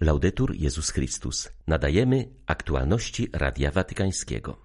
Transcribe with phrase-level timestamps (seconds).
[0.00, 1.48] Laudetur Jezus Chrystus.
[1.66, 4.56] Nadajemy aktualności Radia Watykańskiego.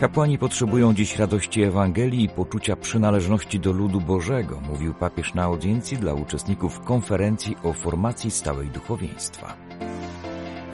[0.00, 5.96] Kapłani potrzebują dziś radości Ewangelii i poczucia przynależności do ludu Bożego, mówił papież na audiencji
[5.96, 9.56] dla uczestników konferencji o formacji stałej duchowieństwa.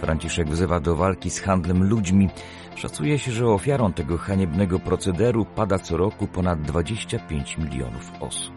[0.08, 2.28] Franciszek wzywa do walki z handlem ludźmi.
[2.74, 8.54] Szacuje się, że ofiarą tego haniebnego procederu pada co roku ponad 25 milionów osób.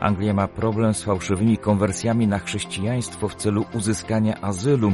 [0.00, 4.92] Anglia ma problem z fałszywymi konwersjami na chrześcijaństwo w celu uzyskania azylu.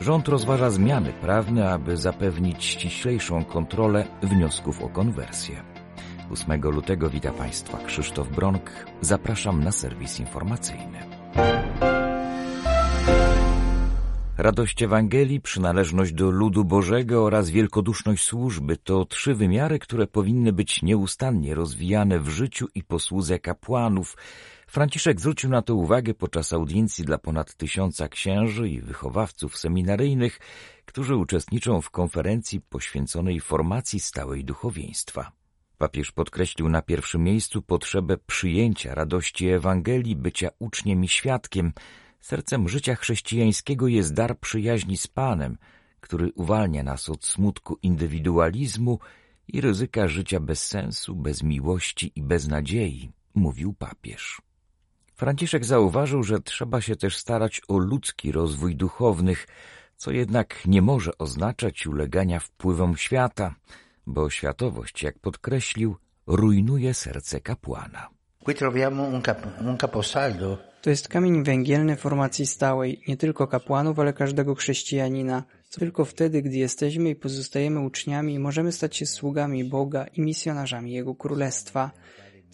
[0.00, 5.62] Rząd rozważa zmiany prawne, aby zapewnić ściślejszą kontrolę wniosków o konwersję.
[6.30, 8.70] 8 lutego wita Państwa Krzysztof Bronk.
[9.00, 10.98] Zapraszam na serwis informacyjny.
[14.38, 20.82] Radość Ewangelii, przynależność do ludu Bożego oraz wielkoduszność służby to trzy wymiary, które powinny być
[20.82, 24.16] nieustannie rozwijane w życiu i posłudze kapłanów.
[24.66, 30.40] Franciszek zwrócił na to uwagę podczas audiencji dla ponad tysiąca księży i wychowawców seminaryjnych,
[30.84, 35.32] którzy uczestniczą w konferencji poświęconej formacji stałej duchowieństwa.
[35.78, 41.72] Papież podkreślił na pierwszym miejscu potrzebę przyjęcia radości Ewangelii, bycia uczniem i świadkiem–
[42.24, 45.58] Sercem życia chrześcijańskiego jest dar przyjaźni z Panem,
[46.00, 48.98] który uwalnia nas od smutku indywidualizmu
[49.48, 54.42] i ryzyka życia bez sensu, bez miłości i bez nadziei, mówił papież.
[55.14, 59.46] Franciszek zauważył, że trzeba się też starać o ludzki rozwój duchownych,
[59.96, 63.54] co jednak nie może oznaczać ulegania wpływom świata,
[64.06, 68.08] bo światowość, jak podkreślił, rujnuje serce kapłana.
[70.82, 75.44] To jest kamień węgielny formacji stałej, nie tylko kapłanów, ale każdego chrześcijanina.
[75.70, 81.14] Tylko wtedy, gdy jesteśmy i pozostajemy uczniami, możemy stać się sługami Boga i misjonarzami Jego
[81.14, 81.90] Królestwa.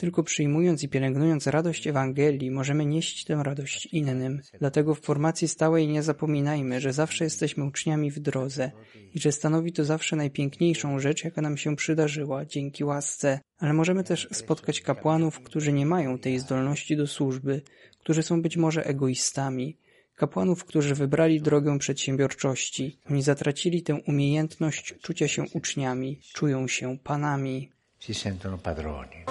[0.01, 4.41] Tylko przyjmując i pielęgnując radość Ewangelii, możemy nieść tę radość innym.
[4.59, 8.71] Dlatego w formacji stałej nie zapominajmy, że zawsze jesteśmy uczniami w drodze
[9.15, 13.41] i że stanowi to zawsze najpiękniejszą rzecz, jaka nam się przydarzyła, dzięki łasce.
[13.59, 17.62] Ale możemy też spotkać kapłanów, którzy nie mają tej zdolności do służby,
[17.99, 19.77] którzy są być może egoistami,
[20.16, 22.99] kapłanów, którzy wybrali drogę przedsiębiorczości.
[23.10, 27.71] Oni zatracili tę umiejętność czucia się uczniami, czują się panami.
[28.00, 29.25] Si sentono padroni.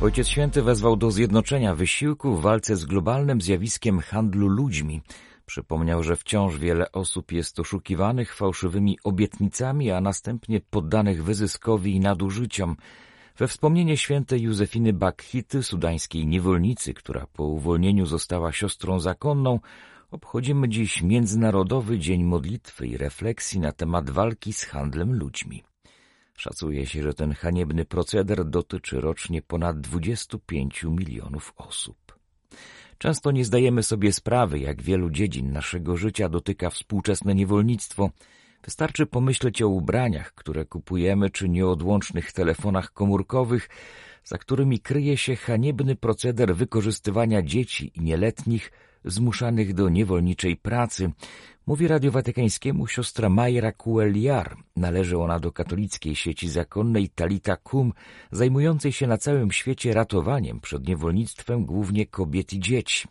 [0.00, 5.02] Ojciec Święty wezwał do zjednoczenia wysiłku w walce z globalnym zjawiskiem handlu ludźmi.
[5.46, 12.76] Przypomniał, że wciąż wiele osób jest oszukiwanych fałszywymi obietnicami, a następnie poddanych wyzyskowi i nadużyciom.
[13.38, 19.60] We wspomnienie świętej Józefiny Bakhity, sudańskiej niewolnicy, która po uwolnieniu została siostrą zakonną,
[20.10, 25.69] obchodzimy dziś Międzynarodowy Dzień Modlitwy i Refleksji na temat walki z handlem ludźmi.
[26.40, 32.18] Szacuje się, że ten haniebny proceder dotyczy rocznie ponad 25 milionów osób.
[32.98, 38.10] Często nie zdajemy sobie sprawy, jak wielu dziedzin naszego życia dotyka współczesne niewolnictwo–
[38.64, 43.68] Wystarczy pomyśleć o ubraniach, które kupujemy, czy nieodłącznych telefonach komórkowych,
[44.24, 48.72] za którymi kryje się haniebny proceder wykorzystywania dzieci i nieletnich
[49.04, 51.10] zmuszanych do niewolniczej pracy,
[51.66, 54.56] mówi Radio Watykańskiemu siostra Majra Kueliar.
[54.76, 57.92] Należy ona do katolickiej sieci zakonnej Talita Kum,
[58.30, 63.08] zajmującej się na całym świecie ratowaniem przed niewolnictwem głównie kobiet i dzieci.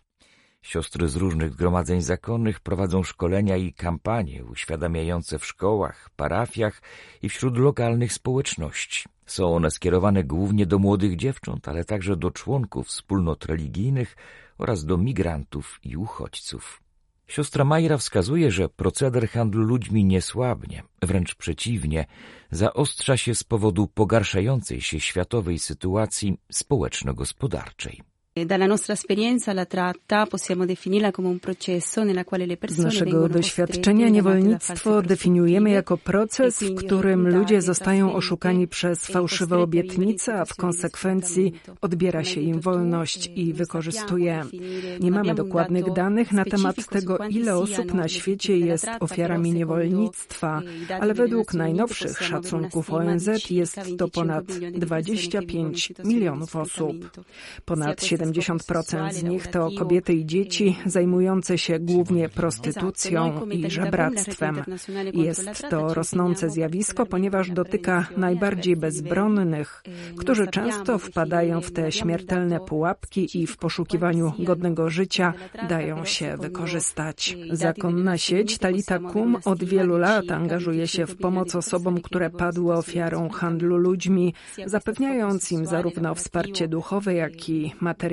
[0.62, 6.82] Siostry z różnych zgromadzeń zakonnych prowadzą szkolenia i kampanie uświadamiające w szkołach, parafiach
[7.22, 9.04] i wśród lokalnych społeczności.
[9.26, 14.16] Są one skierowane głównie do młodych dziewcząt, ale także do członków wspólnot religijnych
[14.60, 16.82] oraz do migrantów i uchodźców.
[17.28, 22.06] Siostra Majra wskazuje, że proceder handlu ludźmi nie słabnie, wręcz przeciwnie,
[22.52, 28.02] zaostrza się z powodu pogarszającej się światowej sytuacji społeczno-gospodarczej.
[28.34, 32.94] Dalla nostra esperienza la tratta possiamo definirla come un processo nella quale le persone Z
[32.94, 40.46] naszego doświadczenia niewolnictwo definiujemy jako proces, w którym ludzie zostają oszukani przez fałszywe obietnice, a
[40.46, 44.46] w konsekwencji odbiera się im wolność i wykorzystuje.
[45.00, 50.62] Nie mamy dokładnych danych na temat tego, ile osób na świecie jest ofiarami niewolnictwa,
[51.00, 56.96] ale według najnowszych szacunków ONZ jest to ponad 25 milionów osób.
[57.66, 64.64] Ponad 70 70% z nich to kobiety i dzieci zajmujące się głównie prostytucją i żebractwem.
[65.14, 69.84] Jest to rosnące zjawisko, ponieważ dotyka najbardziej bezbronnych,
[70.18, 75.34] którzy często wpadają w te śmiertelne pułapki i w poszukiwaniu godnego życia
[75.70, 77.38] dają się wykorzystać.
[77.52, 83.30] Zakonna sieć Talita Kum od wielu lat angażuje się w pomoc osobom, które padły ofiarą
[83.30, 84.34] handlu ludźmi,
[84.66, 88.09] zapewniając im zarówno wsparcie duchowe, jak i materialne.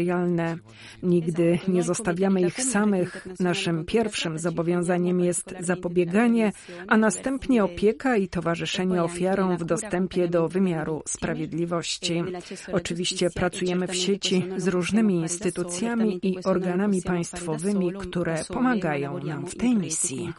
[1.02, 3.26] Nigdy nie zostawiamy ich samych.
[3.40, 6.52] Naszym pierwszym zobowiązaniem jest zapobieganie,
[6.88, 12.24] a następnie opieka i towarzyszenie ofiarom w dostępie do wymiaru sprawiedliwości.
[12.72, 19.76] Oczywiście pracujemy w sieci z różnymi instytucjami i organami państwowymi, które pomagają nam w tej
[19.76, 20.32] misji.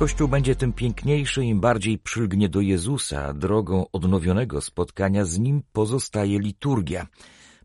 [0.00, 3.34] Kościół będzie tym piękniejszy, im bardziej przylgnie do Jezusa.
[3.34, 7.06] Drogą odnowionego spotkania z Nim pozostaje liturgia.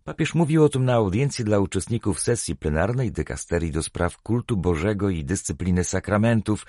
[0.04, 5.10] Papież mówił o tym na audiencji dla uczestników sesji plenarnej dykasterii do spraw kultu Bożego
[5.10, 6.66] i dyscypliny sakramentów.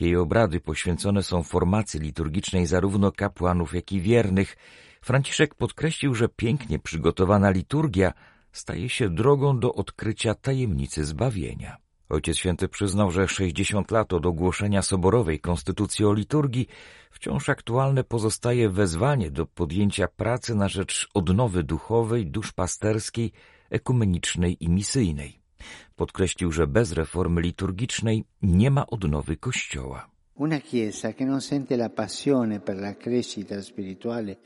[0.00, 4.56] Jej obrady poświęcone są formacji liturgicznej zarówno kapłanów, jak i wiernych.
[5.02, 8.12] Franciszek podkreślił, że pięknie przygotowana liturgia
[8.52, 11.89] staje się drogą do odkrycia tajemnicy zbawienia.
[12.10, 16.66] Ojciec Święty przyznał, że 60 lat od ogłoszenia soborowej konstytucji o liturgii
[17.10, 23.32] wciąż aktualne pozostaje wezwanie do podjęcia pracy na rzecz odnowy duchowej, duszpasterskiej,
[23.70, 25.40] ekumenicznej i misyjnej.
[25.96, 30.10] Podkreślił, że bez reformy liturgicznej nie ma odnowy Kościoła.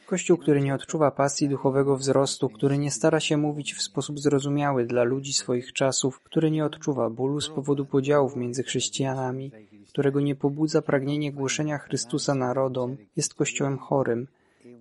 [0.06, 4.86] Kościół, który nie odczuwa pasji duchowego wzrostu, który nie stara się mówić w sposób zrozumiały
[4.86, 9.52] dla ludzi swoich czasów, który nie odczuwa bólu z powodu podziałów między chrześcijanami,
[9.88, 14.26] którego nie pobudza pragnienie głoszenia Chrystusa narodom, jest kościołem chorym,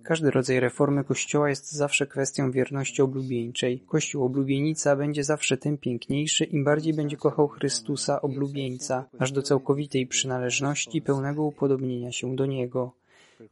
[0.04, 3.80] każdy rodzaj reformy Kościoła jest zawsze kwestią wierności oblubieńczej.
[3.88, 10.06] Kościół oblubienica będzie zawsze tym piękniejszy, im bardziej będzie kochał Chrystusa oblubieńca, aż do całkowitej
[10.06, 12.92] przynależności pełnego upodobnienia się do Niego.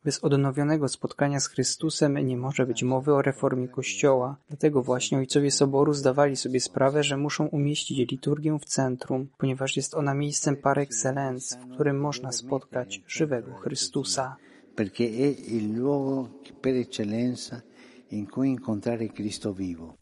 [0.04, 4.36] Bez odnowionego spotkania z Chrystusem nie może być mowy o reformie Kościoła.
[4.48, 9.94] Dlatego właśnie ojcowie Soboru zdawali sobie sprawę, że muszą umieścić liturgię w centrum, ponieważ jest
[9.94, 14.36] ona miejscem par excellence, w którym można spotkać żywego Chrystusa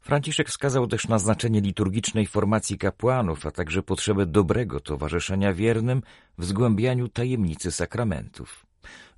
[0.00, 6.02] Franciszek wskazał też na znaczenie liturgicznej formacji kapłanów, a także potrzebę dobrego towarzyszenia wiernym
[6.38, 8.66] w zgłębianiu tajemnicy sakramentów.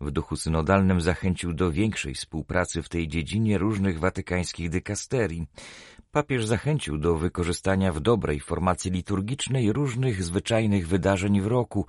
[0.01, 5.47] W duchu synodalnym zachęcił do większej współpracy w tej dziedzinie różnych watykańskich dykasterii.
[6.13, 11.87] Papież zachęcił do wykorzystania w dobrej formacji liturgicznej różnych zwyczajnych wydarzeń w roku,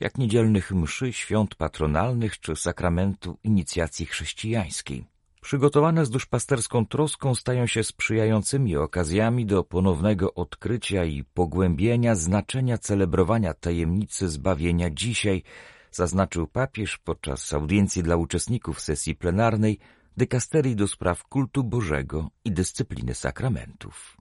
[0.00, 5.04] jak niedzielnych mszy, świąt patronalnych czy sakramentu inicjacji chrześcijańskiej.
[5.40, 13.54] Przygotowane z duszpasterską troską stają się sprzyjającymi okazjami do ponownego odkrycia i pogłębienia znaczenia celebrowania
[13.54, 15.42] tajemnicy zbawienia dzisiaj,
[15.90, 19.78] zaznaczył papież podczas audiencji dla uczestników sesji plenarnej
[20.16, 24.16] dykasterii do spraw kultu Bożego i dyscypliny sakramentów.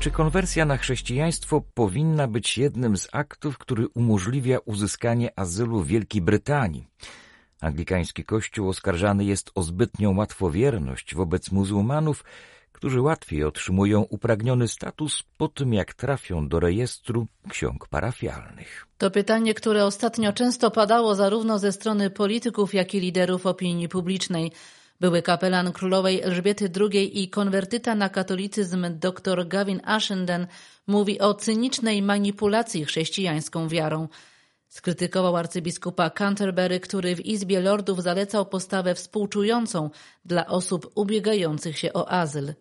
[0.00, 6.22] Czy konwersja na chrześcijaństwo powinna być jednym z aktów, który umożliwia uzyskanie azylu w Wielkiej
[6.22, 6.86] Brytanii?
[7.60, 12.24] Anglikański Kościół oskarżany jest o zbytnią łatwowierność wobec muzułmanów,
[12.82, 18.86] którzy łatwiej otrzymują upragniony status po tym, jak trafią do rejestru ksiąg parafialnych.
[18.98, 24.52] To pytanie, które ostatnio często padało zarówno ze strony polityków, jak i liderów opinii publicznej.
[25.00, 30.46] Były kapelan królowej Elżbiety II i konwertyta na katolicyzm dr Gavin Ashenden
[30.86, 34.08] mówi o cynicznej manipulacji chrześcijańską wiarą.
[34.72, 39.90] Skrytykował arcybiskupa Canterbury, który w Izbie Lordów zalecał postawę współczującą
[40.24, 42.54] dla osób ubiegających się o azyl.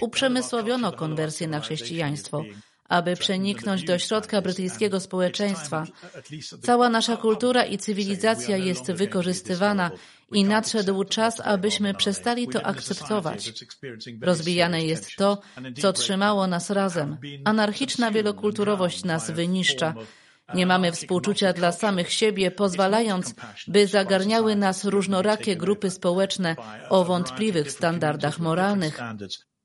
[0.00, 2.42] Uprzemysłowiono konwersję na chrześcijaństwo
[2.88, 5.84] aby przeniknąć do środka brytyjskiego społeczeństwa.
[6.62, 9.90] Cała nasza kultura i cywilizacja jest wykorzystywana
[10.32, 13.52] i nadszedł czas, abyśmy przestali to akceptować.
[14.22, 15.38] Rozbijane jest to,
[15.80, 17.16] co trzymało nas razem.
[17.44, 19.94] Anarchiczna wielokulturowość nas wyniszcza.
[20.54, 23.34] Nie mamy współczucia dla samych siebie, pozwalając,
[23.66, 26.56] by zagarniały nas różnorakie grupy społeczne
[26.88, 28.98] o wątpliwych standardach moralnych.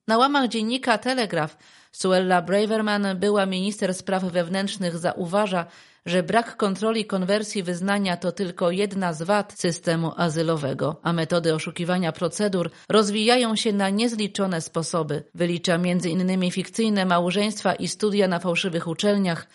[0.08, 1.58] Na łamach dziennika Telegraf
[1.96, 5.66] Suella Braverman, była minister spraw wewnętrznych, zauważa,
[6.06, 12.12] że brak kontroli konwersji wyznania to tylko jedna z wad systemu azylowego, a metody oszukiwania
[12.12, 15.24] procedur rozwijają się na niezliczone sposoby.
[15.36, 16.52] Wylicza m.in.
[16.52, 19.48] fikcyjne małżeństwa i studia na fałszywych uczelniach,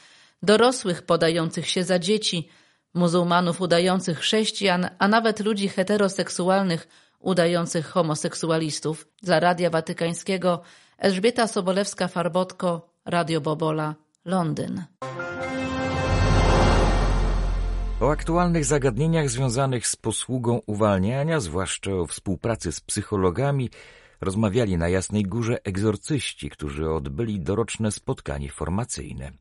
[0.43, 2.49] dorosłych podających się za dzieci,
[2.95, 6.89] muzułmanów udających chrześcijan, a nawet ludzi heteroseksualnych
[7.21, 9.09] udających homoseksualistów.
[9.23, 10.63] Dla Radia Watykańskiego
[10.99, 13.95] Elżbieta Sobolewska-Farbotko, Radio Bobola,
[14.25, 14.85] Londyn.
[18.01, 23.71] O aktualnych zagadnieniach związanych z posługą uwalniania, zwłaszcza o współpracy z psychologami,
[24.21, 29.33] rozmawiali na Jasnej Górze egzorcyści, którzy odbyli doroczne spotkanie formacyjne.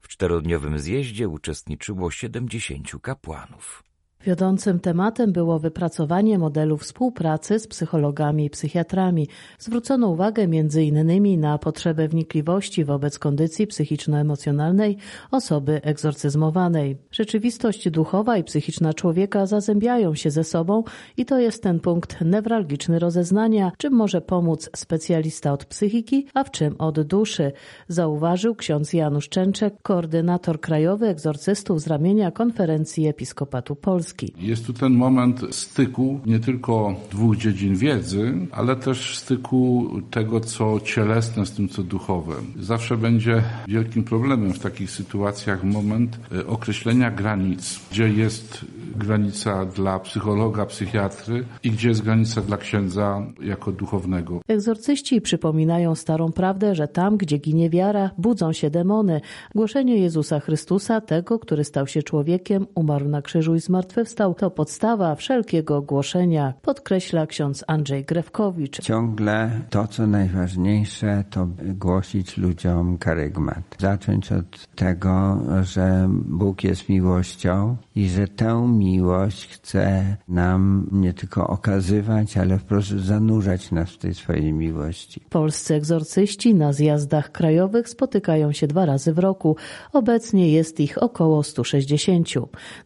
[0.00, 3.89] W czterodniowym zjeździe uczestniczyło siedemdziesięciu kapłanów.
[4.24, 9.28] Wiodącym tematem było wypracowanie modelu współpracy z psychologami i psychiatrami.
[9.58, 10.48] Zwrócono uwagę
[10.82, 14.96] innymi na potrzebę wnikliwości wobec kondycji psychiczno-emocjonalnej
[15.30, 16.96] osoby egzorcyzmowanej.
[17.10, 20.84] Rzeczywistość duchowa i psychiczna człowieka zazębiają się ze sobą
[21.16, 26.50] i to jest ten punkt newralgiczny rozeznania, czym może pomóc specjalista od psychiki, a w
[26.50, 27.52] czym od duszy,
[27.88, 34.09] zauważył ksiądz Janusz Częczek, koordynator krajowy egzorcystów z ramienia Konferencji Episkopatu Polski.
[34.38, 40.80] Jest tu ten moment styku nie tylko dwóch dziedzin wiedzy, ale też styku tego, co
[40.84, 42.34] cielesne z tym, co duchowe.
[42.60, 48.64] Zawsze będzie wielkim problemem w takich sytuacjach moment e, określenia granic, gdzie jest
[48.96, 54.40] granica dla psychologa, psychiatry i gdzie jest granica dla księdza jako duchownego.
[54.48, 59.20] Egzorcyści przypominają starą prawdę, że tam, gdzie ginie wiara, budzą się demony.
[59.54, 65.14] Głoszenie Jezusa Chrystusa, tego, który stał się człowiekiem, umarł na krzyżu i zmartwychwstał, to podstawa
[65.14, 68.80] wszelkiego głoszenia, podkreśla ksiądz Andrzej Grewkowicz.
[68.80, 73.76] Ciągle to, co najważniejsze, to głosić ludziom karygmat.
[73.78, 81.46] Zacząć od tego, że Bóg jest miłością i że tę miłość chce nam nie tylko
[81.46, 85.20] okazywać, ale wprost zanurzać nas w tej swojej miłości.
[85.30, 89.56] Polscy egzorcyści na zjazdach krajowych spotykają się dwa razy w roku.
[89.92, 92.28] Obecnie jest ich około 160.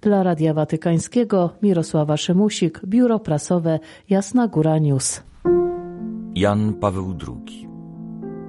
[0.00, 3.78] Dla Radia Watykańskiego Mirosława Szymusik, Biuro Prasowe
[4.10, 5.22] Jasna Góra News.
[6.34, 7.68] Jan Paweł II.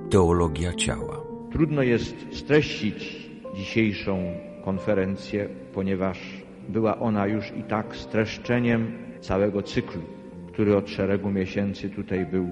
[0.09, 1.21] Teologia ciała.
[1.51, 4.19] Trudno jest streścić dzisiejszą
[4.63, 10.01] konferencję, ponieważ była ona już i tak streszczeniem całego cyklu,
[10.47, 12.49] który od szeregu miesięcy tutaj był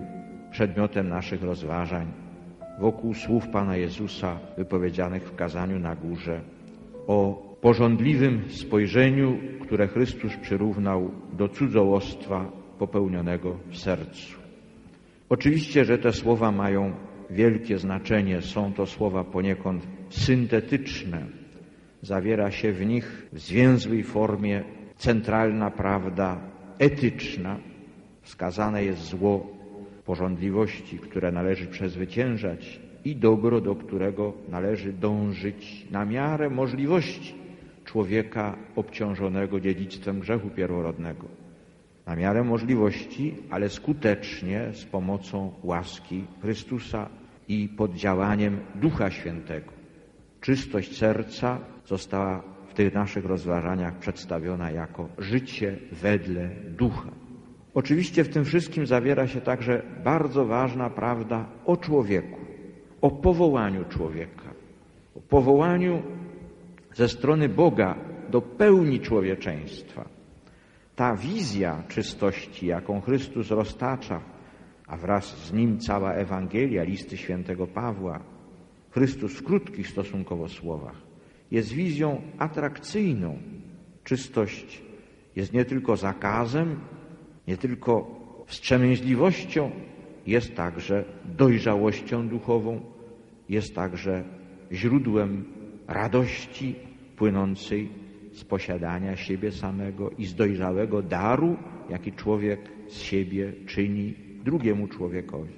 [0.52, 2.24] przedmiotem naszych rozważań
[2.80, 6.42] wokół słów Pana Jezusa wypowiedzianych w kazaniu na górze
[7.08, 14.38] o porządliwym spojrzeniu, które Chrystus przyrównał do cudzołostwa popełnionego w sercu.
[15.30, 16.94] Oczywiście, że te słowa mają
[17.30, 21.26] wielkie znaczenie, są to słowa poniekąd syntetyczne,
[22.04, 24.64] zawiera się w nich w zwięzłej formie
[24.98, 26.38] centralna prawda
[26.80, 27.58] etyczna.
[28.22, 29.48] Wskazane jest zło
[30.06, 37.36] porządliwości, które należy przezwyciężać i dobro, do którego należy dążyć na miarę możliwości
[37.86, 41.28] człowieka obciążonego dziedzictwem grzechu pierworodnego.
[42.06, 47.10] Na miarę możliwości, ale skutecznie z pomocą łaski Chrystusa
[47.48, 49.83] i pod działaniem Ducha Świętego.
[50.44, 57.10] Czystość serca została w tych naszych rozważaniach przedstawiona jako życie wedle ducha.
[57.74, 62.40] Oczywiście w tym wszystkim zawiera się także bardzo ważna prawda o człowieku,
[63.02, 64.54] o powołaniu człowieka,
[65.16, 66.04] o powołaniu
[66.94, 67.96] ze strony Boga
[68.30, 70.10] do pełni człowieczeństwa.
[70.96, 74.22] Ta wizja czystości, jaką Chrystus roztacza,
[74.88, 78.33] a wraz z nim cała Ewangelia, listy świętego Pawła,
[78.94, 81.02] Chrystus w krótkich stosunkowo słowach,
[81.52, 83.38] jest wizją atrakcyjną.
[84.04, 84.82] Czystość
[85.36, 86.80] jest nie tylko zakazem,
[87.48, 89.72] nie tylko wstrzemięźliwością,
[90.28, 91.06] jest także
[91.38, 92.82] dojrzałością duchową,
[93.50, 94.24] jest także
[94.72, 95.46] źródłem
[95.88, 96.76] radości
[97.16, 97.90] płynącej
[98.32, 101.58] z posiadania siebie samego i z dojrzałego daru,
[101.90, 105.54] jaki człowiek z siebie czyni drugiemu człowiekowi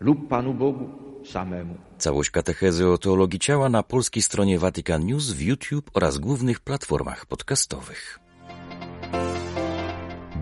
[0.00, 1.74] lub Panu Bogu samemu.
[1.98, 7.26] Całość katechezy o teologii ciała na polskiej stronie Vatican News w YouTube oraz głównych platformach
[7.26, 8.20] podcastowych.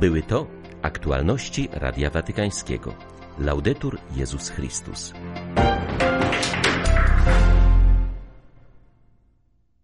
[0.00, 0.46] Były to
[0.82, 2.94] aktualności Radia Watykańskiego.
[3.38, 5.12] Laudetur Jezus Chrystus.